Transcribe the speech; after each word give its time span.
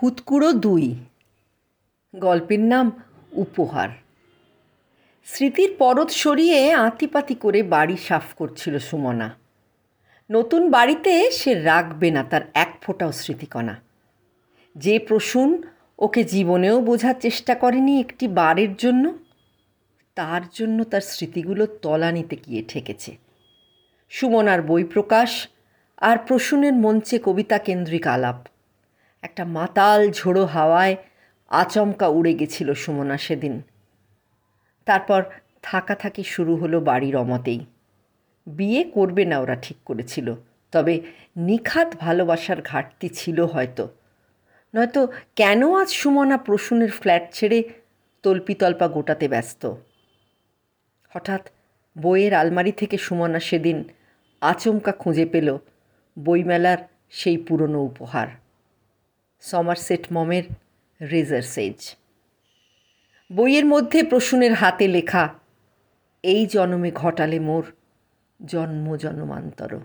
খুদকুড়ো 0.00 0.52
দুই। 0.52 0.94
গল্পের 2.16 2.60
নাম 2.60 3.02
উপহার। 3.32 3.88
স্মৃতির 5.24 5.74
পরত 5.78 6.10
সরিয়ে 6.10 6.72
আঁতিপাতি 6.72 7.34
করে 7.34 7.62
বাড়ি 7.62 7.96
সাফ 7.96 8.22
করছিল 8.36 8.78
সুমনা। 8.78 9.36
নতুন 10.30 10.70
বাড়িতে 10.70 11.30
সে 11.30 11.54
রাখবে 11.54 12.10
না 12.10 12.24
তার 12.24 12.40
এক 12.54 12.78
ফোঁটাও 12.82 13.12
স্মৃতিকণা। 13.12 13.80
যে 14.76 14.98
প্রসূন 14.98 15.62
ওকে 15.98 16.24
জীবনেও 16.24 16.80
বোঝার 16.80 17.14
চেষ্টা 17.20 17.54
করেনি 17.54 18.00
একটি 18.00 18.28
বারের 18.28 18.76
জন্য, 18.76 19.18
তার 20.14 20.40
জন্য 20.52 20.84
তার 20.84 21.00
স্মৃতিগুলো 21.00 21.66
তলানিতে 21.66 22.36
গিয়ে 22.46 22.64
ঠেকেছে। 22.68 23.16
সুমনার 24.10 24.62
বই 24.62 24.84
প্রকাশ 24.84 25.48
আর 25.98 26.18
প্রসূনের 26.18 26.72
মঞ্চে 26.72 27.18
কবিতা 27.22 27.58
কেন্দ্রিক 27.58 28.06
আলাপ। 28.06 28.46
একটা 29.22 29.44
মাতাল 29.44 30.10
ঝোড়ো 30.10 30.44
হাওয়ায় 30.44 30.96
আচমকা 31.48 32.08
উড়ে 32.08 32.34
গেছিল 32.34 32.74
সুমনা 32.74 33.18
সেদিন। 33.18 33.62
তারপর 34.86 35.24
থাকা 35.62 35.94
থাকি 35.94 36.22
শুরু 36.22 36.56
হলো 36.56 36.80
বাড়ির 36.80 37.16
অমতেই। 37.16 37.66
বিয়ে 38.46 38.84
করবে 38.84 39.24
না 39.24 39.38
ওরা 39.38 39.54
ঠিক 39.54 39.76
করেছিল, 39.84 40.34
তবে 40.72 41.00
নিখাত 41.36 41.96
ভালোবাসার 41.96 42.62
ঘাটতি 42.62 43.08
ছিল 43.08 43.40
হয়তো। 43.40 43.88
নয়তো 44.74 45.08
কেন 45.36 45.74
আজ 45.74 45.88
সুমনা 45.88 46.38
প্রসূনের 46.38 46.90
ফ্ল্যাট 46.90 47.32
ছেড়ে 47.32 47.62
তল্পিতল্পা 48.22 48.88
গোটাতে 48.88 49.28
ব্যস্ত? 49.28 49.74
হঠাৎ 51.08 51.50
বইয়ের 52.02 52.34
আলমারি 52.34 52.72
থেকে 52.72 52.98
সুমনা 52.98 53.40
সেদিন 53.40 53.84
আচমকা 54.40 54.92
খুঁজে 54.92 55.26
পেল 55.26 55.58
বইমেলার 56.18 56.78
সেই 57.10 57.36
পুরনো 57.36 57.80
উপহার। 57.82 58.28
সমারসেট 59.40 60.06
মমের 60.12 60.42
রেজার 61.08 61.42
সেজ 61.42 61.96
বইয়ের 63.32 63.66
মধ্যে 63.66 64.02
প্রসূনের 64.02 64.54
হাতে 64.54 64.88
লেখা, 64.88 65.28
এই 66.22 66.46
জন্মে 66.46 66.90
ঘটালে 66.90 67.40
মোর 67.40 67.64
জন্ম 68.46 68.96
জন্মান্তর 68.96 69.78